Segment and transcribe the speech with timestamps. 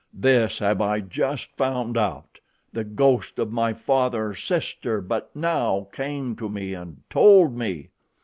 [0.15, 2.39] This have I just found out,
[2.73, 7.89] the ghost of my father's sister but now came to me and told me."